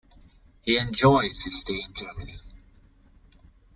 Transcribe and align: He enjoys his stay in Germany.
He 0.63 0.79
enjoys 0.79 1.43
his 1.43 1.61
stay 1.61 1.79
in 1.83 1.93
Germany. 1.93 2.39